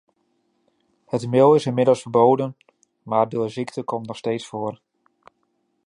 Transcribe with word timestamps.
Het 1.05 1.27
meel 1.29 1.55
is 1.55 1.65
inmiddels 1.65 2.01
verboden, 2.01 2.57
maar 3.03 3.29
de 3.29 3.47
ziekte 3.49 3.83
komt 3.83 4.07
nog 4.07 4.17
steeds 4.17 4.47
voor. 4.47 4.81